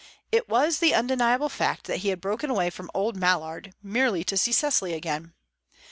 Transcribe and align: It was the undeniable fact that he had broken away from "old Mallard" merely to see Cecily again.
It 0.31 0.49
was 0.49 0.79
the 0.79 0.95
undeniable 0.95 1.47
fact 1.47 1.85
that 1.85 1.97
he 1.97 2.09
had 2.09 2.19
broken 2.21 2.49
away 2.49 2.71
from 2.71 2.89
"old 2.91 3.15
Mallard" 3.15 3.75
merely 3.83 4.23
to 4.23 4.35
see 4.35 4.51
Cecily 4.51 4.93
again. 4.93 5.35